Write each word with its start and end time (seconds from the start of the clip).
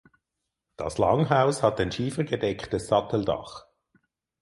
Das 0.77 0.97
Langhaus 0.97 1.61
hat 1.61 1.79
ein 1.79 1.91
schiefergedecktes 1.91 2.87
Satteldach. 2.87 3.67